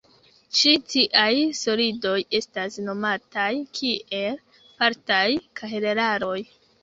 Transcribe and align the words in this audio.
Ĉi 0.59 0.71
tiaj 0.93 1.33
"solidoj" 1.57 2.13
estas 2.39 2.79
nomataj 2.87 3.51
kiel 3.79 4.41
partaj 4.81 5.23
kahelaroj. 5.61 6.37